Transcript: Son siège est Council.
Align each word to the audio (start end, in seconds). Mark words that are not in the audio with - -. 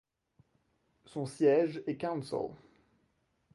Son 1.05 1.27
siège 1.27 1.83
est 1.85 1.97
Council. 1.97 2.49